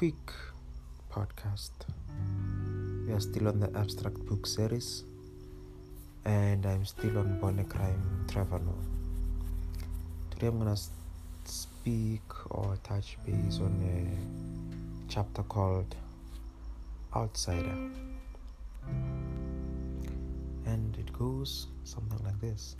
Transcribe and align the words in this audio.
quick 0.00 0.32
podcast. 1.12 1.72
We 3.06 3.12
are 3.12 3.20
still 3.20 3.48
on 3.48 3.60
the 3.60 3.70
abstract 3.78 4.16
book 4.24 4.46
series, 4.46 5.04
and 6.24 6.64
I'm 6.64 6.86
still 6.86 7.18
on 7.18 7.38
Born 7.38 7.58
a 7.58 7.64
Crime 7.64 8.24
Trevor 8.26 8.60
Noah. 8.60 8.86
Today 10.30 10.46
I'm 10.46 10.58
gonna 10.58 10.78
speak 11.44 12.22
or 12.48 12.78
touch 12.82 13.18
base 13.26 13.60
on 13.60 13.76
a 13.92 15.12
chapter 15.12 15.42
called 15.42 15.94
Outsider, 17.14 17.90
and 20.64 20.96
it 20.96 21.12
goes 21.12 21.66
something 21.84 22.24
like 22.24 22.40
this. 22.40 22.74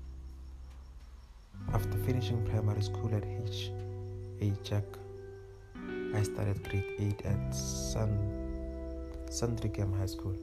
After 1.74 1.98
finishing 1.98 2.42
primary 2.46 2.80
school 2.80 3.14
at 3.14 3.24
H. 3.45 3.70
A. 4.40 4.52
Jack 4.64 4.84
I 6.12 6.24
started 6.24 6.60
grade 6.69 6.84
8 6.98 7.27
at 7.27 7.55
San 7.55 8.10
Sandringham 9.30 9.92
High 9.92 10.06
School. 10.06 10.34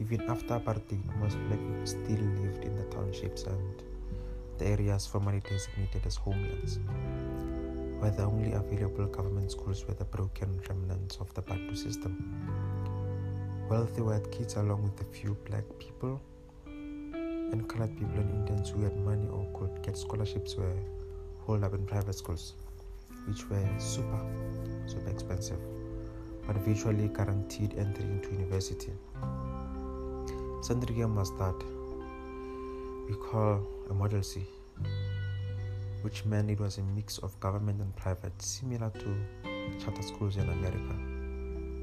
Even 0.00 0.22
after 0.30 0.58
apartheid, 0.58 1.04
most 1.20 1.36
black 1.46 1.58
people 1.58 1.86
still 1.86 2.24
lived 2.40 2.64
in 2.64 2.74
the 2.74 2.84
townships 2.84 3.42
and 3.44 3.82
the 4.56 4.66
areas 4.66 5.06
formerly 5.06 5.40
designated 5.40 6.06
as 6.06 6.16
homelands, 6.16 6.78
where 8.00 8.10
the 8.10 8.22
only 8.22 8.52
available 8.52 9.04
government 9.06 9.50
schools 9.50 9.86
were 9.86 9.92
the 9.94 10.06
broken 10.06 10.58
remnants 10.70 11.18
of 11.18 11.32
the 11.34 11.42
Bantu 11.42 11.74
system. 11.74 12.16
Wealthy 13.68 14.00
white 14.00 14.32
kids, 14.32 14.56
along 14.56 14.84
with 14.84 15.00
a 15.02 15.10
few 15.12 15.36
black 15.50 15.64
people 15.78 16.18
and 16.64 17.68
colored 17.68 17.94
people 17.98 18.20
and 18.20 18.30
Indians 18.30 18.70
who 18.70 18.80
had 18.80 18.96
money 18.96 19.28
or 19.28 19.46
could 19.52 19.82
get 19.82 19.98
scholarships, 19.98 20.56
were 20.56 20.78
holed 21.40 21.62
up 21.62 21.74
in 21.74 21.84
private 21.84 22.14
schools 22.14 22.54
which 23.26 23.48
were 23.50 23.68
super, 23.78 24.20
super 24.86 25.10
expensive, 25.10 25.58
but 26.46 26.56
virtually 26.58 27.08
guaranteed 27.08 27.74
entry 27.76 28.04
into 28.04 28.30
university. 28.30 28.92
Sandringham 30.62 31.14
was 31.14 31.30
that 31.38 31.54
we 33.08 33.14
call 33.16 33.60
a 33.90 33.94
model 33.94 34.22
C, 34.22 34.44
which 36.02 36.24
meant 36.24 36.50
it 36.50 36.58
was 36.58 36.78
a 36.78 36.82
mix 36.82 37.18
of 37.18 37.38
government 37.40 37.80
and 37.80 37.94
private, 37.96 38.40
similar 38.40 38.90
to 38.90 39.16
charter 39.78 40.02
schools 40.02 40.36
in 40.36 40.48
America. 40.48 40.94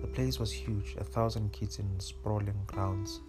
The 0.01 0.07
place 0.07 0.37
was 0.39 0.51
huge, 0.51 0.95
a 0.97 1.03
thousand 1.03 1.53
kids 1.53 1.79
in 1.79 1.99
sprawling 1.99 2.61
grounds 2.67 3.21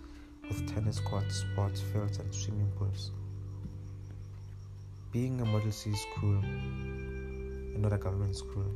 with 0.49 0.67
tennis 0.73 0.99
courts, 1.01 1.45
sports 1.53 1.81
fields, 1.81 2.19
and 2.19 2.35
swimming 2.35 2.71
pools. 2.77 3.13
Being 5.13 5.41
a 5.41 5.45
Model 5.45 5.71
C 5.71 5.95
school, 5.95 6.43
another 7.75 7.99
government 7.99 8.37
school. 8.37 8.67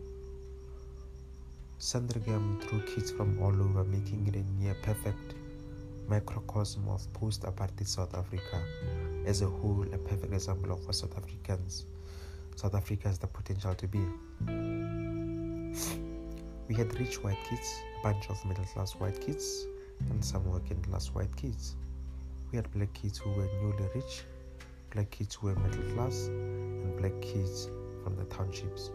Sandringham 1.78 2.58
drew 2.60 2.80
kids 2.82 3.10
from 3.10 3.40
all 3.40 3.54
over, 3.54 3.84
making 3.84 4.26
it 4.26 4.34
a 4.34 4.62
near 4.62 4.74
perfect 4.82 5.34
microcosm 6.08 6.88
of 6.88 7.12
post 7.12 7.42
apartheid 7.42 7.86
South 7.86 8.14
Africa 8.14 8.62
as 9.26 9.42
a 9.42 9.46
whole, 9.46 9.86
a 9.92 9.98
perfect 9.98 10.32
example 10.32 10.72
of 10.72 10.84
what 10.86 10.94
South 10.94 11.16
Africans 11.16 11.86
South 12.56 12.74
Africa 12.74 13.06
has 13.06 13.18
the 13.18 13.26
potential 13.28 13.72
to 13.76 13.86
be. 13.86 14.04
We 16.66 16.74
had 16.74 16.98
rich 16.98 17.22
white 17.22 17.38
kids, 17.48 17.80
a 18.00 18.02
bunch 18.02 18.28
of 18.28 18.44
middle 18.44 18.64
class 18.64 18.96
white 18.96 19.20
kids, 19.20 19.66
and 20.10 20.24
some 20.24 20.44
working 20.50 20.82
class 20.82 21.06
white 21.08 21.34
kids. 21.36 21.76
We 22.50 22.56
had 22.56 22.68
black 22.72 22.92
kids 22.94 23.18
who 23.18 23.30
were 23.30 23.48
newly 23.62 23.88
rich, 23.94 24.24
black 24.92 25.08
kids 25.10 25.36
who 25.36 25.46
were 25.46 25.54
middle 25.54 25.94
class, 25.94 26.26
and 26.26 26.98
black 26.98 27.20
kids 27.22 27.68
from 28.02 28.16
the 28.16 28.24
townships. 28.24 28.90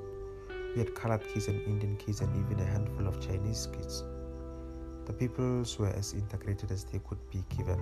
We 0.75 0.79
had 0.79 0.95
colored 0.95 1.27
kids 1.27 1.47
and 1.47 1.61
Indian 1.63 1.97
kids 1.97 2.21
and 2.21 2.35
even 2.45 2.59
a 2.63 2.65
handful 2.65 3.07
of 3.07 3.19
Chinese 3.19 3.67
kids. 3.71 4.03
The 5.05 5.13
peoples 5.13 5.77
were 5.77 5.89
as 5.89 6.13
integrated 6.13 6.71
as 6.71 6.85
they 6.85 6.99
could 6.99 7.19
be 7.29 7.43
given 7.55 7.79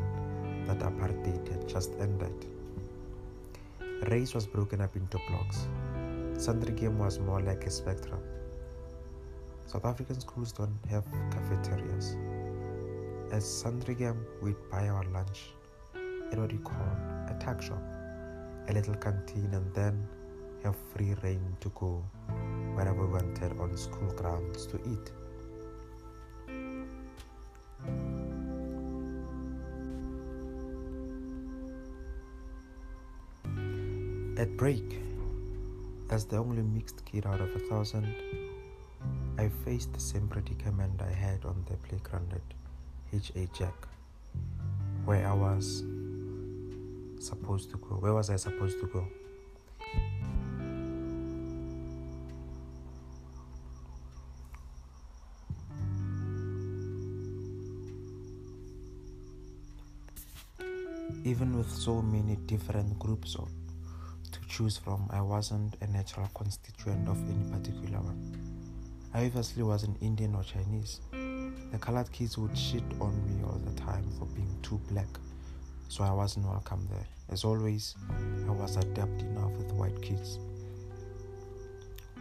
that 0.66 0.80
apartheid 0.80 1.48
had 1.48 1.70
just 1.70 1.92
ended. 2.00 2.48
Race 4.10 4.34
was 4.34 4.48
broken 4.48 4.82
up 4.82 4.96
into 4.96 5.20
blocks. 5.30 5.68
Sandringham 6.38 6.98
was 6.98 7.20
more 7.20 7.40
like 7.40 7.66
a 7.66 7.70
spectrum. 7.70 8.20
South 9.68 9.86
African 9.86 10.20
schools 10.20 10.52
don't 10.52 10.78
have 10.90 11.06
cafeterias. 11.32 12.18
At 13.32 13.44
Sandringham, 13.44 14.26
we'd 14.42 14.56
buy 14.70 14.90
our 14.90 15.04
lunch 15.14 15.52
at 16.32 16.40
what 16.40 16.52
we 16.52 16.58
call 16.58 16.88
a 17.28 17.38
tuck 17.40 17.62
shop, 17.62 17.82
a 18.68 18.74
little 18.74 18.96
canteen, 18.96 19.50
and 19.54 19.74
then 19.74 20.08
have 20.64 20.76
free 20.94 21.16
reign 21.24 21.56
to 21.60 21.70
go 21.70 22.04
wherever 22.76 23.06
we 23.06 23.14
wanted 23.14 23.58
on 23.60 23.76
school 23.76 24.12
grounds 24.14 24.66
to 24.68 24.78
eat. 24.90 25.12
At 34.38 34.58
break, 34.58 35.00
as 36.10 36.26
the 36.26 36.38
only 36.38 36.64
mixed 36.64 37.06
kid 37.06 37.26
out 37.26 37.42
of 37.42 37.56
a 37.56 37.60
thousand, 37.60 38.16
I 39.38 39.50
faced 39.66 39.94
the 39.94 40.00
same 40.00 40.28
predicament 40.28 41.02
I 41.02 41.12
had 41.12 41.46
on 41.46 41.64
the 41.70 41.78
playground 41.78 42.34
at 42.34 42.42
H.A. 43.14 43.48
Jack, 43.58 43.88
where 45.06 45.28
I 45.28 45.34
was 45.34 45.84
supposed 47.20 47.70
to 47.72 47.78
go. 47.78 47.96
Where 47.96 48.14
was 48.14 48.30
I 48.30 48.36
supposed 48.36 48.80
to 48.80 48.88
go? 48.88 49.08
Even 61.42 61.58
with 61.58 61.72
so 61.72 62.04
many 62.04 62.36
different 62.46 63.00
groups 63.00 63.34
to 63.34 64.40
choose 64.48 64.78
from, 64.78 65.10
I 65.10 65.22
wasn't 65.22 65.76
a 65.82 65.88
natural 65.88 66.30
constituent 66.36 67.08
of 67.10 67.18
any 67.18 67.50
particular 67.50 68.00
one. 68.00 68.70
I 69.12 69.26
obviously 69.26 69.64
wasn't 69.64 70.00
Indian 70.04 70.36
or 70.36 70.44
Chinese. 70.44 71.00
The 71.12 71.80
colored 71.80 72.12
kids 72.12 72.38
would 72.38 72.56
shit 72.56 72.84
on 73.00 73.16
me 73.26 73.44
all 73.44 73.60
the 73.66 73.74
time 73.74 74.08
for 74.20 74.26
being 74.26 74.56
too 74.62 74.80
black, 74.92 75.08
so 75.88 76.04
I 76.04 76.12
wasn't 76.12 76.46
welcome 76.46 76.88
there. 76.92 77.08
As 77.30 77.44
always, 77.44 77.96
I 78.48 78.52
was 78.52 78.78
adept 78.78 79.24
enough 79.24 79.52
with 79.54 79.72
white 79.74 80.00
kids. 80.00 80.38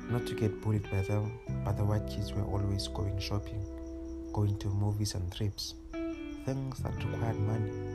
Not 0.08 0.26
to 0.28 0.34
get 0.34 0.62
bullied 0.62 0.90
by 0.90 1.02
them, 1.02 1.38
but 1.62 1.76
the 1.76 1.84
white 1.84 2.08
kids 2.08 2.32
were 2.32 2.44
always 2.44 2.88
going 2.88 3.18
shopping, 3.18 3.62
going 4.32 4.56
to 4.60 4.68
movies 4.68 5.14
and 5.14 5.30
trips, 5.30 5.74
things 6.46 6.78
that 6.78 6.94
required 7.04 7.38
money. 7.38 7.89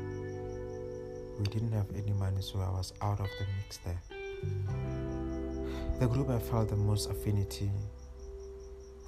We 1.38 1.46
didn't 1.46 1.74
have 1.74 1.88
any 1.96 2.14
money, 2.14 2.42
so 2.42 2.60
I 2.60 2.70
was 2.70 2.94
out 3.02 3.20
of 3.20 3.28
the 3.40 3.46
mix 3.58 3.78
there. 3.78 4.00
The 6.00 6.08
group 6.08 6.30
I 6.30 6.40
felt 6.40 6.70
the 6.70 6.76
most 6.76 7.10
affinity 7.10 7.70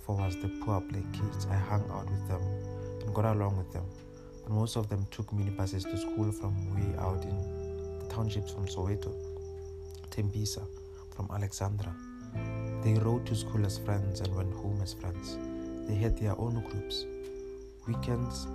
for 0.05 0.15
was 0.15 0.35
the 0.35 0.49
poor 0.63 0.81
black 0.81 1.03
kids. 1.13 1.47
I 1.49 1.55
hung 1.55 1.89
out 1.91 2.09
with 2.09 2.27
them 2.27 2.41
and 3.01 3.13
got 3.13 3.25
along 3.25 3.57
with 3.57 3.71
them, 3.71 3.85
but 4.43 4.51
most 4.51 4.75
of 4.75 4.89
them 4.89 5.05
took 5.11 5.27
minibuses 5.31 5.83
to 5.83 5.97
school 5.97 6.31
from 6.31 6.53
way 6.75 6.97
out 6.97 7.23
in 7.23 7.99
the 7.99 8.05
townships 8.07 8.51
from 8.51 8.65
Soweto, 8.67 9.13
Tembisa, 10.09 10.65
from 11.15 11.29
Alexandra. 11.33 11.93
They 12.83 12.93
rode 12.95 13.25
to 13.27 13.35
school 13.35 13.65
as 13.65 13.77
friends 13.77 14.21
and 14.21 14.35
went 14.35 14.53
home 14.53 14.79
as 14.81 14.93
friends. 14.93 15.37
They 15.87 15.95
had 15.95 16.17
their 16.17 16.39
own 16.39 16.63
groups. 16.69 17.05
Weekends 17.87 18.47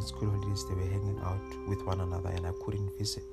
school 0.00 0.30
holidays, 0.30 0.64
they 0.68 0.74
were 0.74 0.82
hanging 0.82 1.20
out 1.24 1.68
with 1.68 1.84
one 1.84 2.00
another 2.00 2.30
and 2.30 2.46
I 2.46 2.52
couldn't 2.64 2.96
visit. 2.98 3.24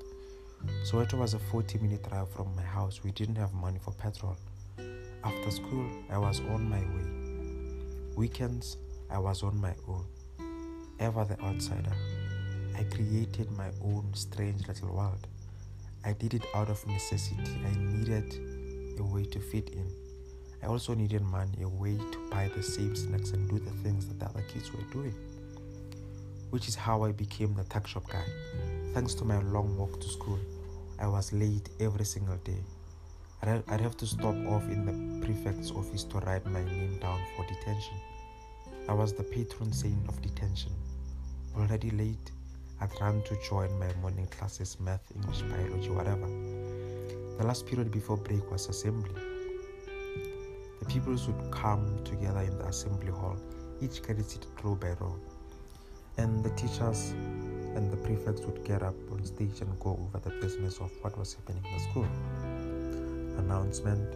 So 0.84 1.00
it 1.00 1.14
was 1.14 1.34
a 1.34 1.40
40 1.40 1.80
minute 1.80 2.08
drive 2.10 2.30
from 2.30 2.54
my 2.56 2.62
house. 2.64 3.04
We 3.04 3.12
didn't 3.12 3.36
have 3.36 3.54
money 3.54 3.80
for 3.80 3.92
petrol. 3.92 4.36
After 5.24 5.52
school, 5.52 5.90
I 6.10 6.18
was 6.18 6.40
on 6.42 6.70
my 6.70 6.80
way. 6.80 8.16
Weekends, 8.16 8.78
I 9.10 9.20
was 9.20 9.44
on 9.44 9.60
my 9.60 9.74
own. 9.88 10.06
Ever 11.00 11.26
the 11.26 11.40
outsider. 11.42 11.94
I 12.78 12.84
created 12.84 13.52
my 13.52 13.70
own 13.84 14.10
strange 14.14 14.68
little 14.68 14.96
world. 14.96 15.28
I 16.06 16.14
did 16.14 16.34
it 16.34 16.44
out 16.56 16.70
of 16.70 16.86
necessity. 16.88 17.52
I 17.66 17.78
needed 17.78 18.34
a 19.00 19.04
way 19.04 19.26
to 19.26 19.40
fit 19.40 19.70
in. 19.70 19.90
I 20.62 20.68
also 20.68 20.94
needed 20.94 21.22
money, 21.22 21.62
a 21.64 21.68
way 21.68 21.98
to 21.98 22.30
buy 22.30 22.50
the 22.54 22.64
same 22.64 22.96
snacks 22.96 23.32
and 23.32 23.50
do 23.50 23.60
the 23.60 23.72
things 23.84 24.08
that 24.08 24.20
the 24.20 24.26
other 24.26 24.44
kids 24.54 24.72
were 24.74 24.84
doing. 24.92 25.16
Which 26.50 26.68
is 26.68 26.76
how 26.76 27.04
I 27.04 27.12
became 27.12 27.54
the 27.54 27.64
tuck 27.66 27.88
shop 27.88 28.10
guy. 28.10 28.26
Thanks 28.94 29.14
to 29.16 29.26
my 29.26 29.40
long 29.42 29.78
walk 29.78 30.02
to 30.02 30.10
school, 30.10 30.40
I 31.00 31.08
was 31.08 31.32
late 31.32 31.70
every 31.80 32.06
single 32.06 32.38
day. 32.38 32.64
I'd 33.42 33.80
have 33.80 33.96
to 33.98 34.06
stop 34.06 34.36
off 34.48 34.64
in 34.64 34.86
the 34.86 35.26
prefect's 35.26 35.72
office 35.72 36.04
to 36.06 36.18
write 36.18 36.46
my 36.48 36.64
name 36.64 36.98
down 37.00 37.22
for 37.38 37.46
detention. 37.46 37.94
I 38.90 38.94
was 38.94 39.14
the 39.14 39.24
patron 39.24 39.72
saint 39.72 40.08
of 40.08 40.22
detention. 40.22 40.72
Already 41.56 41.92
late, 41.92 42.32
I'd 42.82 42.90
run 43.00 43.22
to 43.24 43.38
join 43.48 43.78
my 43.80 43.94
morning 44.02 44.28
classes 44.28 44.78
math, 44.80 45.10
English, 45.16 45.44
biology, 45.44 45.90
whatever. 45.90 46.28
The 47.38 47.46
last 47.46 47.68
period 47.68 47.92
before 47.92 48.18
break 48.18 48.50
was 48.52 48.68
assembly. 48.68 49.14
The 50.80 50.86
pupils 50.86 51.28
would 51.28 51.52
come 51.52 52.04
together 52.04 52.42
in 52.42 52.58
the 52.58 52.66
assembly 52.66 53.12
hall, 53.12 53.38
each 53.82 54.02
getting 54.02 54.24
seated 54.24 54.50
row 54.64 54.76
by 54.76 54.90
row. 55.00 55.16
And 56.20 56.44
the 56.44 56.50
teachers 56.50 57.12
and 57.78 57.90
the 57.90 57.96
prefects 57.96 58.42
would 58.42 58.66
get 58.66 58.84
up 58.84 58.94
on 59.10 59.24
stage 59.24 59.62
and 59.62 59.80
go 59.80 59.92
over 59.92 60.20
the 60.20 60.36
business 60.42 60.80
of 60.80 60.92
what 61.02 61.18
was 61.18 61.34
happening 61.34 61.64
in 61.64 61.72
the 61.72 61.80
school. 61.80 62.08
Announcement, 63.38 64.16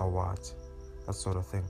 awards, 0.00 0.54
that 1.04 1.12
sort 1.12 1.36
of 1.36 1.46
thing. 1.46 1.62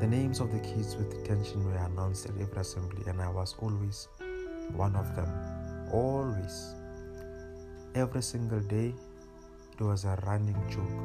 The 0.00 0.06
names 0.06 0.40
of 0.40 0.52
the 0.52 0.58
kids 0.58 0.94
with 0.94 1.10
detention 1.10 1.64
were 1.64 1.78
announced 1.78 2.26
at 2.26 2.32
every 2.38 2.60
assembly, 2.60 3.02
and 3.06 3.18
I 3.22 3.30
was 3.30 3.54
always 3.60 4.08
one 4.74 4.94
of 4.94 5.16
them. 5.16 5.30
Always. 5.90 6.74
Every 7.94 8.20
single 8.20 8.60
day, 8.60 8.92
it 9.72 9.80
was 9.80 10.04
a 10.04 10.18
running 10.26 10.62
joke. 10.68 11.00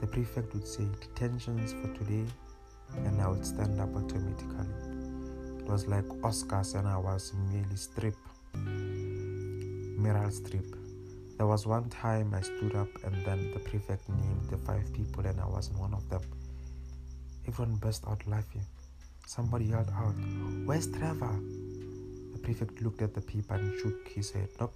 The 0.00 0.06
prefect 0.06 0.54
would 0.54 0.66
say, 0.66 0.86
Detentions 1.02 1.74
for 1.74 1.92
today, 1.98 2.24
and 2.96 3.20
I 3.20 3.28
would 3.28 3.44
stand 3.44 3.80
up 3.80 3.94
automatically. 3.94 4.66
It 5.58 5.66
was 5.66 5.86
like 5.86 6.08
Oscars, 6.22 6.74
and 6.74 6.88
I 6.88 6.96
was 6.96 7.32
merely 7.50 7.76
strip. 7.76 8.16
Meryl 10.00 10.32
Streep. 10.32 10.76
There 11.36 11.46
was 11.46 11.66
one 11.66 11.88
time 11.88 12.34
I 12.34 12.40
stood 12.40 12.74
up, 12.74 12.88
and 13.04 13.14
then 13.24 13.52
the 13.52 13.60
prefect 13.60 14.08
named 14.08 14.50
the 14.50 14.58
five 14.58 14.92
people, 14.92 15.24
and 15.24 15.40
I 15.40 15.46
wasn't 15.46 15.78
one 15.78 15.94
of 15.94 16.08
them. 16.08 16.22
Everyone 17.46 17.76
burst 17.76 18.04
out 18.06 18.26
laughing. 18.26 18.64
Somebody 19.26 19.66
yelled 19.66 19.90
out, 19.90 20.14
Where's 20.64 20.86
Trevor? 20.88 21.38
The 22.32 22.38
prefect 22.38 22.82
looked 22.82 23.02
at 23.02 23.14
the 23.14 23.20
people 23.20 23.56
and 23.56 23.78
shook 23.80 24.08
his 24.08 24.30
head. 24.30 24.48
Nope. 24.58 24.74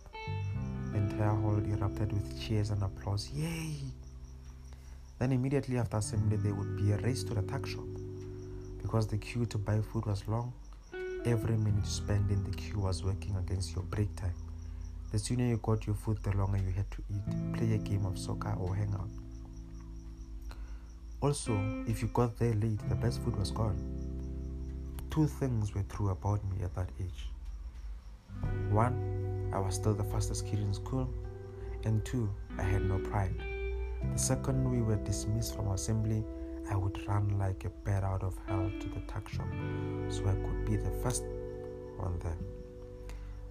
The 0.93 0.99
entire 0.99 1.35
hall 1.35 1.59
erupted 1.59 2.13
with 2.13 2.41
cheers 2.41 2.71
and 2.71 2.83
applause. 2.83 3.31
Yay! 3.35 3.77
Then 5.19 5.33
immediately 5.33 5.79
after 5.79 5.97
assembly, 5.97 6.37
there 6.37 6.55
would 6.55 6.77
be 6.77 6.93
a 6.93 6.99
race 6.99 7.25
to 7.25 7.35
the 7.35 7.43
tuck 7.43 7.67
shop. 7.67 7.85
Because 8.85 9.07
the 9.07 9.17
queue 9.17 9.47
to 9.47 9.57
buy 9.57 9.81
food 9.81 10.05
was 10.05 10.29
long, 10.29 10.53
every 11.25 11.57
minute 11.57 11.87
spent 11.87 12.31
in 12.31 12.45
the 12.45 12.51
queue 12.51 12.81
was 12.81 13.03
working 13.03 13.35
against 13.37 13.75
your 13.75 13.83
break 13.85 14.15
time. 14.15 14.35
The 15.11 15.19
sooner 15.19 15.47
you 15.47 15.57
got 15.57 15.87
your 15.87 15.97
food, 15.97 16.19
the 16.23 16.37
longer 16.37 16.59
you 16.59 16.71
had 16.71 16.91
to 16.91 17.03
eat, 17.09 17.55
play 17.55 17.75
a 17.77 17.79
game 17.79 18.05
of 18.05 18.19
soccer, 18.19 18.53
or 18.61 18.77
hang 18.77 18.93
out. 18.93 19.09
Also, 21.23 21.59
if 21.89 22.03
you 22.03 22.09
got 22.09 22.39
there 22.39 22.53
late, 22.53 22.79
the 22.91 22.95
best 22.95 23.23
food 23.23 23.35
was 23.39 23.51
gone. 23.51 23.79
Two 25.11 25.27
things 25.27 25.75
were 25.75 25.85
true 25.85 26.11
about 26.11 26.45
me 26.45 26.63
at 26.63 26.75
that 26.75 26.91
age. 27.01 27.31
One, 28.71 29.51
I 29.55 29.61
was 29.61 29.77
still 29.77 29.95
the 29.95 30.05
fastest 30.05 30.47
kid 30.47 30.59
in 30.59 30.75
school, 30.75 31.09
and 31.85 32.05
two, 32.05 32.29
I 32.59 32.63
had 32.65 32.83
no 32.83 32.99
pride. 32.99 33.35
The 34.13 34.19
second 34.19 34.71
we 34.71 34.83
were 34.83 34.97
dismissed 34.97 35.57
from 35.57 35.69
assembly, 35.69 36.23
I 36.71 36.77
would 36.77 37.07
run 37.07 37.39
like 37.39 37.65
a 37.65 37.71
bat 37.85 38.05
out 38.05 38.23
of 38.23 38.37
hell 38.47 38.71
to 38.81 38.89
the 38.89 39.01
tuck 39.07 39.29
shop 39.29 39.47
so 40.09 40.27
I 40.27 40.35
could 40.35 40.65
be 40.65 40.77
the 40.77 40.91
first 41.03 41.25
one 41.97 42.19
there. 42.23 42.39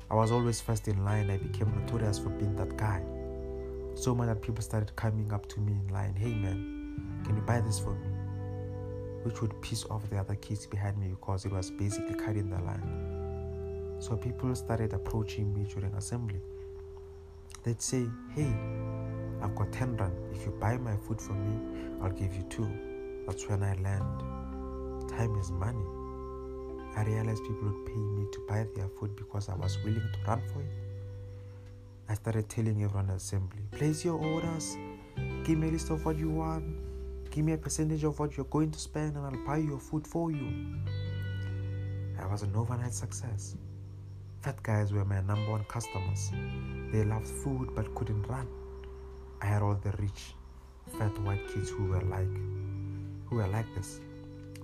I 0.09 0.15
was 0.15 0.31
always 0.31 0.61
first 0.61 0.87
in 0.87 1.03
line. 1.03 1.29
I 1.29 1.37
became 1.37 1.73
notorious 1.73 2.19
for 2.19 2.29
being 2.29 2.55
that 2.55 2.75
guy. 2.77 3.01
So 3.95 4.13
much 4.15 4.27
that 4.27 4.41
people 4.41 4.61
started 4.61 4.95
coming 4.95 5.31
up 5.31 5.47
to 5.49 5.59
me 5.59 5.73
in 5.73 5.93
line, 5.93 6.15
hey 6.15 6.33
man, 6.33 7.21
can 7.23 7.35
you 7.35 7.41
buy 7.41 7.61
this 7.61 7.79
for 7.79 7.93
me? 7.93 8.07
Which 9.23 9.41
would 9.41 9.59
piss 9.61 9.85
off 9.85 10.09
the 10.09 10.17
other 10.17 10.35
kids 10.35 10.65
behind 10.65 10.97
me 10.97 11.07
because 11.09 11.45
it 11.45 11.51
was 11.51 11.71
basically 11.71 12.15
cutting 12.15 12.49
the 12.49 12.59
line. 12.59 13.97
So 13.99 14.17
people 14.17 14.53
started 14.55 14.93
approaching 14.93 15.53
me 15.53 15.65
during 15.71 15.93
assembly. 15.93 16.41
They'd 17.63 17.81
say, 17.81 18.05
Hey, 18.35 18.53
I've 19.41 19.55
got 19.55 19.71
10 19.71 19.95
rand. 19.97 20.13
If 20.33 20.45
you 20.45 20.51
buy 20.59 20.77
my 20.77 20.97
food 20.97 21.21
for 21.21 21.33
me, 21.33 21.57
I'll 22.01 22.11
give 22.11 22.35
you 22.35 22.43
two. 22.49 22.92
That's 23.27 23.47
when 23.47 23.63
I 23.63 23.73
learned 23.75 25.09
time 25.09 25.35
is 25.35 25.51
money. 25.51 25.85
I 26.95 27.03
realized 27.03 27.43
people 27.43 27.71
would 27.71 27.85
pay 27.85 27.93
me 27.93 28.25
to 28.31 28.45
buy 28.47 28.65
their 28.75 28.87
food 28.99 29.15
because 29.15 29.49
I 29.49 29.55
was 29.55 29.77
willing 29.83 30.09
to 30.13 30.19
run 30.27 30.41
for 30.53 30.61
it. 30.61 30.71
I 32.09 32.15
started 32.15 32.49
telling 32.49 32.83
everyone 32.83 33.09
at 33.09 33.17
assembly, 33.17 33.63
place 33.71 34.05
your 34.05 34.15
orders, 34.15 34.77
give 35.43 35.57
me 35.57 35.69
a 35.69 35.71
list 35.71 35.89
of 35.89 36.05
what 36.05 36.17
you 36.17 36.29
want, 36.29 36.65
Give 37.33 37.43
me 37.43 37.53
a 37.53 37.57
percentage 37.57 38.03
of 38.03 38.19
what 38.19 38.37
you're 38.37 38.45
going 38.45 38.69
to 38.69 38.77
spend 38.77 39.15
and 39.17 39.25
I'll 39.25 39.43
buy 39.43 39.57
your 39.57 39.79
food 39.79 40.05
for 40.05 40.29
you. 40.29 40.77
I 42.21 42.27
was 42.27 42.43
an 42.43 42.55
overnight 42.55 42.93
success. 42.93 43.55
Fat 44.41 44.61
guys 44.61 44.93
were 44.93 45.03
my 45.03 45.19
number 45.21 45.49
one 45.49 45.63
customers. 45.63 46.29
They 46.91 47.03
loved 47.03 47.27
food 47.27 47.71
but 47.75 47.95
couldn't 47.95 48.21
run. 48.27 48.47
I 49.41 49.47
had 49.47 49.63
all 49.63 49.73
the 49.73 49.89
rich, 49.97 50.35
fat 50.99 51.19
white 51.23 51.41
kids 51.51 51.71
who 51.71 51.85
were 51.85 52.01
like 52.01 52.29
who 53.33 53.39
were 53.39 53.47
like 53.47 53.73
this. 53.73 53.99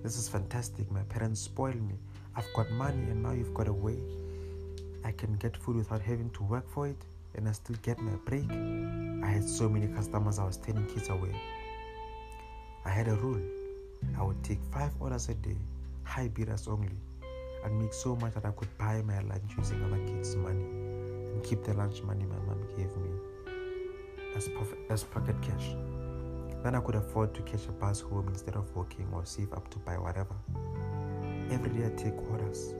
This 0.03 0.15
is 0.15 0.29
fantastic. 0.29 0.91
My 0.91 1.01
parents 1.09 1.41
spoiled 1.41 1.81
me. 1.81 1.95
I've 2.35 2.53
got 2.53 2.69
money 2.69 3.01
and 3.09 3.23
now 3.23 3.31
you've 3.31 3.53
got 3.55 3.67
a 3.67 3.73
way. 3.73 3.97
I 5.03 5.11
can 5.11 5.33
get 5.37 5.57
food 5.57 5.77
without 5.77 6.01
having 6.01 6.29
to 6.31 6.43
work 6.43 6.69
for 6.69 6.87
it 6.87 7.03
and 7.35 7.49
I 7.49 7.51
still 7.53 7.77
get 7.81 7.97
my 7.99 8.11
break. 8.25 8.45
I 9.23 9.27
had 9.27 9.43
so 9.49 9.67
many 9.67 9.87
customers 9.87 10.37
I 10.37 10.45
was 10.45 10.57
turning 10.57 10.85
kids 10.85 11.09
away. 11.09 11.33
I 12.85 12.89
had 12.91 13.07
a 13.07 13.15
rule. 13.15 13.41
I 14.19 14.21
would 14.21 14.43
take 14.43 14.59
five 14.71 14.91
orders 14.99 15.29
a 15.29 15.33
day, 15.33 15.57
high 16.03 16.27
bidders 16.27 16.67
only, 16.67 16.95
and 17.65 17.81
make 17.81 17.93
so 17.93 18.15
much 18.17 18.35
that 18.35 18.45
I 18.45 18.51
could 18.51 18.77
buy 18.77 19.01
my 19.01 19.19
lunch 19.21 19.51
using 19.57 19.83
other 19.83 19.97
kids' 20.05 20.35
money 20.35 20.63
and 21.33 21.43
keep 21.43 21.63
the 21.63 21.73
lunch 21.73 22.03
money 22.03 22.25
my 22.25 22.37
mom 22.45 22.61
gave 22.77 22.95
me 22.97 23.09
as, 24.35 24.47
as 24.91 25.03
pocket 25.05 25.35
cash. 25.41 25.75
Then 26.63 26.75
I 26.75 26.81
could 26.81 26.95
afford 26.95 27.33
to 27.35 27.41
catch 27.43 27.65
a 27.67 27.71
bus 27.71 28.01
home 28.01 28.27
instead 28.27 28.55
of 28.55 28.75
walking 28.75 29.07
or 29.13 29.25
save 29.25 29.53
up 29.53 29.69
to 29.71 29.79
buy 29.79 29.97
whatever. 29.97 30.35
Every 31.51 31.69
day 31.69 31.85
I'd 31.85 31.97
take 31.97 32.17
orders. 32.29 32.73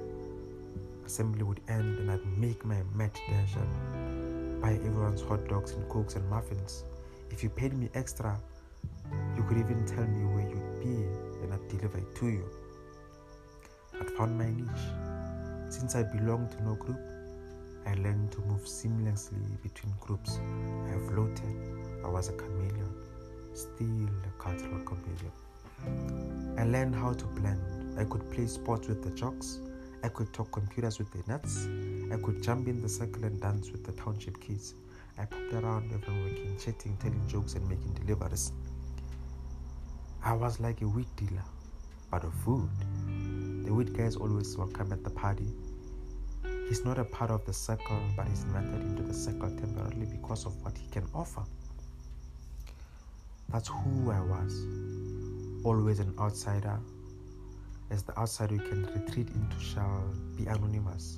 Assembly 1.05 1.43
would 1.43 1.61
end 1.69 1.99
and 1.99 2.11
I'd 2.11 2.25
make 2.37 2.65
my 2.65 2.83
mat 2.93 3.19
dash 3.29 3.55
and 3.55 4.61
buy 4.61 4.73
everyone's 4.73 5.21
hot 5.21 5.47
dogs 5.47 5.71
and 5.71 5.87
cokes 5.89 6.15
and 6.15 6.29
muffins. 6.29 6.83
If 7.31 7.41
you 7.41 7.49
paid 7.49 7.73
me 7.73 7.89
extra, 7.93 8.37
you 9.35 9.43
could 9.43 9.57
even 9.57 9.85
tell 9.85 10.05
me 10.05 10.25
where 10.25 10.47
you'd 10.49 10.79
be 10.81 11.43
and 11.43 11.53
I'd 11.53 11.67
deliver 11.69 11.97
it 11.97 12.15
to 12.15 12.27
you. 12.27 12.45
I'd 13.99 14.09
found 14.11 14.37
my 14.37 14.49
niche. 14.49 15.71
Since 15.71 15.95
I 15.95 16.03
belonged 16.03 16.51
to 16.51 16.63
no 16.63 16.75
group, 16.75 16.99
I 17.85 17.93
learned 17.95 18.31
to 18.33 18.41
move 18.41 18.61
seamlessly 18.61 19.61
between 19.63 19.93
groups. 19.99 20.39
I 20.87 20.97
floated. 21.07 21.79
I 22.03 22.07
was 22.07 22.29
a 22.29 22.33
chameleon, 22.33 22.93
still 23.53 24.07
a 24.07 24.41
cultural 24.41 24.79
chameleon. 24.83 25.31
I 26.57 26.65
learned 26.65 26.95
how 26.95 27.13
to 27.13 27.25
blend. 27.25 27.99
I 27.99 28.03
could 28.05 28.29
play 28.31 28.47
sports 28.47 28.87
with 28.87 29.03
the 29.03 29.11
jocks. 29.11 29.59
I 30.03 30.09
could 30.09 30.31
talk 30.33 30.51
computers 30.51 30.99
with 30.99 31.11
the 31.11 31.23
nuts. 31.27 31.67
I 32.11 32.17
could 32.23 32.41
jump 32.41 32.67
in 32.67 32.81
the 32.81 32.89
circle 32.89 33.23
and 33.25 33.39
dance 33.41 33.71
with 33.71 33.83
the 33.83 33.91
township 33.93 34.39
kids. 34.39 34.75
I 35.17 35.25
popped 35.25 35.53
around 35.53 35.91
every 35.93 36.23
weekend, 36.23 36.59
chatting, 36.59 36.97
telling 37.01 37.27
jokes, 37.27 37.55
and 37.55 37.67
making 37.67 37.93
deliveries. 37.93 38.53
I 40.23 40.33
was 40.33 40.59
like 40.59 40.81
a 40.81 40.87
weed 40.87 41.07
dealer, 41.15 41.43
but 42.11 42.23
of 42.23 42.33
food. 42.45 42.69
The 43.65 43.73
weed 43.73 43.93
guy 43.95 44.03
is 44.03 44.15
always 44.15 44.57
welcome 44.57 44.93
at 44.93 45.03
the 45.03 45.09
party. 45.09 45.47
He's 46.67 46.85
not 46.85 46.97
a 46.99 47.03
part 47.03 47.31
of 47.31 47.45
the 47.45 47.53
circle, 47.53 47.99
but 48.15 48.27
he's 48.27 48.43
invited 48.43 48.81
into 48.81 49.03
the 49.03 49.13
circle 49.13 49.49
temporarily 49.49 50.05
because 50.05 50.45
of 50.45 50.61
what 50.63 50.77
he 50.77 50.87
can 50.87 51.05
offer. 51.13 51.43
That's 53.51 53.67
who 53.67 54.11
I 54.11 54.19
was. 54.21 54.65
Always 55.63 55.99
an 55.99 56.13
outsider. 56.19 56.79
As 57.89 58.03
the 58.03 58.17
outsider, 58.17 58.55
you 58.55 58.61
can 58.61 58.85
retreat 58.85 59.27
into 59.29 59.59
shall 59.59 60.03
be 60.37 60.45
anonymous, 60.45 61.17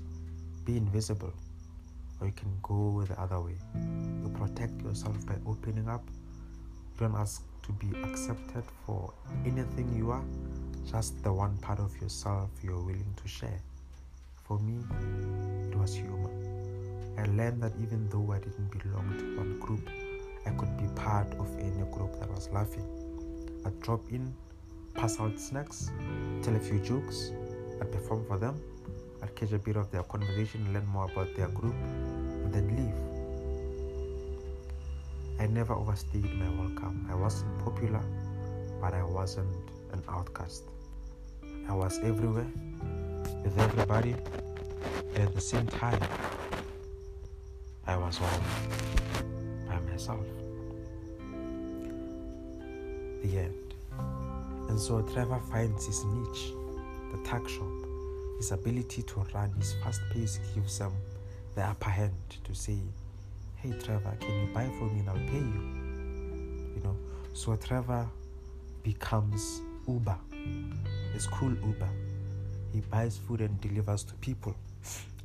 be 0.63 0.77
invisible, 0.77 1.33
or 2.21 2.27
you 2.27 2.33
can 2.33 2.53
go 2.63 3.03
the 3.05 3.19
other 3.19 3.41
way. 3.41 3.57
You 3.75 4.29
protect 4.29 4.81
yourself 4.81 5.25
by 5.25 5.35
opening 5.45 5.89
up. 5.89 6.03
You 6.93 7.07
don't 7.07 7.15
ask 7.15 7.43
to 7.63 7.71
be 7.73 7.87
accepted 8.01 8.63
for 8.85 9.13
anything 9.45 9.93
you 9.93 10.11
are, 10.11 10.23
just 10.89 11.21
the 11.23 11.33
one 11.33 11.57
part 11.57 11.79
of 11.79 11.99
yourself 12.01 12.49
you're 12.63 12.79
willing 12.79 13.13
to 13.21 13.27
share. 13.27 13.61
For 14.45 14.57
me, 14.59 14.79
it 15.69 15.77
was 15.77 15.93
humor. 15.93 16.31
I 17.17 17.25
learned 17.25 17.61
that 17.61 17.73
even 17.81 18.07
though 18.09 18.31
I 18.31 18.39
didn't 18.39 18.71
belong 18.71 19.09
to 19.17 19.37
one 19.37 19.59
group, 19.59 19.89
I 20.45 20.49
could 20.51 20.75
be 20.77 20.87
part 20.95 21.33
of 21.39 21.47
any 21.59 21.83
group 21.91 22.19
that 22.19 22.29
was 22.29 22.49
laughing. 22.51 22.85
I'd 23.65 23.79
drop 23.81 24.01
in, 24.11 24.33
pass 24.93 25.19
out 25.19 25.39
snacks, 25.39 25.91
tell 26.41 26.55
a 26.55 26.59
few 26.59 26.79
jokes, 26.79 27.31
I'd 27.79 27.91
perform 27.91 28.25
for 28.25 28.37
them, 28.37 28.59
I'd 29.21 29.35
catch 29.35 29.51
a 29.51 29.59
bit 29.59 29.75
of 29.75 29.91
their 29.91 30.03
conversation, 30.03 30.73
learn 30.73 30.87
more 30.87 31.05
about 31.05 31.35
their 31.35 31.47
group, 31.49 31.75
and 31.75 32.53
then 32.53 32.67
leave. 32.75 32.95
I 35.39 35.47
never 35.47 35.73
overstayed 35.73 36.31
my 36.35 36.49
welcome. 36.49 37.07
I 37.09 37.15
wasn't 37.15 37.57
popular, 37.59 38.03
but 38.79 38.93
I 38.93 39.03
wasn't 39.03 39.71
an 39.91 40.03
outcast. 40.07 40.63
I 41.67 41.73
was 41.73 41.99
everywhere 41.99 42.51
with 43.43 43.57
everybody, 43.57 44.15
and 45.15 45.23
at 45.23 45.33
the 45.33 45.41
same 45.41 45.67
time, 45.67 45.99
I 47.87 47.97
was 47.97 48.19
all 48.21 48.39
myself. 50.01 50.25
the 53.23 53.37
end. 53.37 53.73
And 54.69 54.79
so 54.79 55.01
Trevor 55.01 55.39
finds 55.51 55.85
his 55.85 56.03
niche, 56.05 56.53
the 57.11 57.17
tuck 57.23 57.47
shop. 57.47 57.67
His 58.37 58.51
ability 58.51 59.03
to 59.03 59.25
run 59.33 59.51
his 59.59 59.73
fast 59.83 60.01
pace 60.11 60.39
gives 60.55 60.79
him 60.79 60.91
the 61.53 61.61
upper 61.63 61.91
hand 61.91 62.13
to 62.43 62.55
say, 62.55 62.79
Hey 63.57 63.73
Trevor, 63.83 64.17
can 64.19 64.47
you 64.47 64.53
buy 64.53 64.67
for 64.79 64.85
me 64.85 65.01
and 65.01 65.09
I'll 65.09 65.27
pay 65.27 65.37
you? 65.37 66.73
You 66.75 66.81
know, 66.83 66.97
so 67.33 67.55
Trevor 67.55 68.07
becomes 68.81 69.61
Uber, 69.87 70.17
a 71.15 71.19
school 71.19 71.53
Uber. 71.63 71.89
He 72.73 72.79
buys 72.79 73.17
food 73.17 73.41
and 73.41 73.61
delivers 73.61 74.03
to 74.05 74.15
people. 74.15 74.55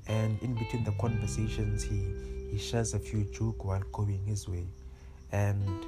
And 0.09 0.41
in 0.43 0.55
between 0.55 0.85
the 0.85 0.93
conversations, 0.93 1.83
he, 1.83 2.03
he 2.51 2.59
shares 2.59 2.95
a 2.95 2.99
few 2.99 3.25
jokes 3.25 3.65
while 3.65 3.83
going 3.93 4.25
his 4.25 4.49
way. 4.49 4.67
And 5.33 5.85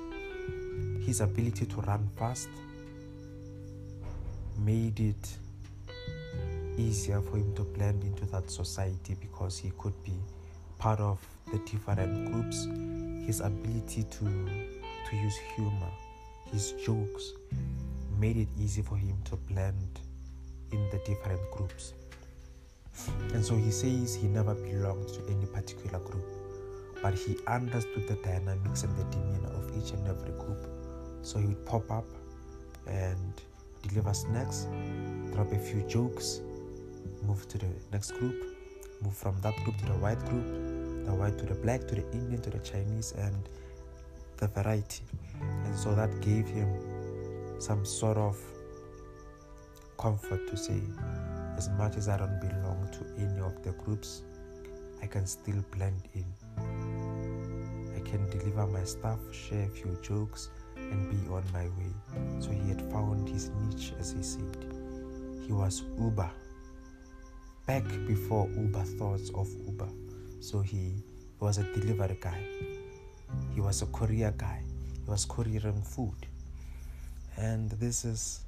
his 1.05 1.21
ability 1.21 1.67
to 1.67 1.77
run 1.83 2.09
fast 2.17 2.49
made 4.59 4.99
it 4.99 5.39
easier 6.77 7.21
for 7.21 7.37
him 7.37 7.55
to 7.55 7.63
blend 7.63 8.03
into 8.03 8.25
that 8.27 8.51
society 8.51 9.17
because 9.21 9.59
he 9.59 9.73
could 9.79 9.95
be 10.05 10.13
part 10.79 11.01
of 11.01 11.19
the 11.53 11.59
different 11.59 12.33
groups. 12.33 12.67
His 13.27 13.41
ability 13.41 14.05
to 14.05 14.25
to 15.09 15.17
use 15.17 15.37
humor, 15.57 15.91
his 16.53 16.73
jokes 16.73 17.33
made 18.19 18.37
it 18.37 18.49
easy 18.61 18.83
for 18.83 18.97
him 18.97 19.17
to 19.25 19.37
blend 19.37 20.01
in 20.73 20.91
the 20.91 20.99
different 20.99 21.41
groups. 21.51 21.95
And 23.35 23.45
so 23.45 23.57
he 23.57 23.71
says 23.71 24.15
he 24.15 24.27
never 24.29 24.55
belonged 24.55 25.09
to 25.09 25.23
any 25.31 25.47
particular 25.47 25.99
group, 25.99 26.25
but 27.03 27.15
he 27.15 27.37
understood 27.47 28.09
the 28.09 28.17
dynamics 28.17 28.83
and 28.83 28.97
the 28.97 29.05
demeanor 29.05 29.53
of 29.55 29.71
each 29.77 29.93
and 29.93 30.07
every 30.09 30.33
group. 30.33 30.67
So 31.23 31.39
he 31.39 31.47
would 31.47 31.65
pop 31.67 31.91
up 31.91 32.07
and 32.87 33.43
deliver 33.83 34.15
snacks, 34.15 34.67
drop 35.33 35.53
a 35.53 35.59
few 35.59 35.83
jokes, 35.83 36.41
move 37.23 37.47
to 37.49 37.59
the 37.59 37.69
next 37.93 38.13
group, 38.13 38.35
move 39.03 39.15
from 39.15 39.41
that 39.43 39.55
group 39.65 39.77
to 39.79 39.87
the 39.87 39.99
white 39.99 40.25
group, 40.27 40.47
the 41.05 41.15
white 41.15 41.39
to 41.39 41.47
the 41.47 41.55
black, 41.55 41.87
to 41.89 41.95
the 41.95 42.11
Indian, 42.13 42.41
to 42.43 42.51
the 42.51 42.59
Chinese, 42.59 43.13
and 43.13 43.49
the 44.39 44.49
variety. 44.49 45.03
And 45.41 45.77
so 45.77 45.95
that 45.95 46.21
gave 46.21 46.49
him 46.49 46.69
some 47.61 47.85
sort 47.85 48.17
of 48.17 48.39
comfort 49.99 50.49
to 50.49 50.57
say, 50.57 50.81
as 51.59 51.69
much 51.71 51.97
as 51.97 52.09
I 52.09 52.17
don't 52.17 52.41
belong 52.41 52.89
to 52.93 53.05
any 53.21 53.41
of 53.41 53.65
the 53.65 53.73
groups, 53.73 54.23
I 55.03 55.07
can 55.07 55.27
still 55.27 55.61
blend 55.73 56.09
in. 56.15 56.25
I 57.97 58.01
can 58.09 58.31
deliver 58.31 58.65
my 58.69 58.85
stuff, 58.85 59.19
share 59.33 59.65
a 59.65 59.69
few 59.69 59.99
jokes, 60.01 60.51
and 60.77 61.11
be 61.11 61.17
on 61.29 61.43
my 61.53 61.65
way. 61.65 61.93
So 62.39 62.51
he 62.51 62.69
had 62.69 62.81
found 62.93 63.29
his 63.29 63.51
niche, 63.61 63.93
as 63.99 64.13
he 64.13 64.23
said. 64.23 64.57
He 65.45 65.53
was 65.53 65.83
Uber. 65.99 66.31
Back 67.67 67.85
before 68.07 68.49
Uber 68.57 68.85
thought 68.97 69.29
of 69.35 69.49
Uber. 69.67 69.89
So 70.41 70.61
he 70.61 71.03
was 71.41 71.59
a 71.59 71.65
delivery 71.75 72.19
guy. 72.21 72.41
He 73.53 73.61
was 73.61 73.83
a 73.83 73.87
courier 73.87 74.33
guy. 74.37 74.63
He 75.05 75.11
was 75.11 75.25
couriering 75.25 75.83
food. 75.83 76.25
And 77.37 77.69
this 77.73 78.05
is 78.05 78.45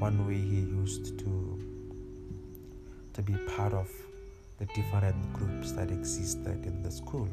one 0.00 0.26
way 0.26 0.34
he 0.34 0.60
used 0.60 1.16
to 1.20 1.67
to 3.18 3.22
be 3.24 3.34
part 3.56 3.72
of 3.72 3.90
the 4.60 4.66
different 4.66 5.32
groups 5.32 5.72
that 5.72 5.90
existed 5.90 6.64
in 6.64 6.82
the 6.84 6.90
school. 6.90 7.28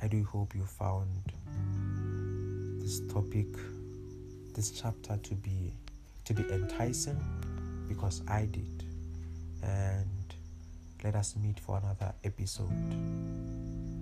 I 0.00 0.06
do 0.06 0.22
hope 0.22 0.54
you 0.54 0.64
found 0.64 1.32
this 2.80 3.00
topic, 3.12 3.48
this 4.54 4.70
chapter 4.70 5.16
to 5.16 5.34
be 5.34 5.72
to 6.24 6.34
be 6.34 6.44
enticing 6.52 7.20
because 7.88 8.22
I 8.28 8.44
did. 8.44 8.84
And 9.64 10.34
let 11.02 11.16
us 11.16 11.34
meet 11.42 11.58
for 11.58 11.78
another 11.78 12.14
episode. 12.22 12.70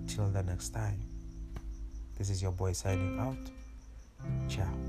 Till 0.05 0.29
the 0.29 0.43
next 0.43 0.69
time. 0.69 1.01
This 2.15 2.29
is 2.29 2.43
your 2.43 2.51
boy 2.51 2.73
signing 2.73 3.19
out. 3.19 3.49
Ciao. 4.47 4.84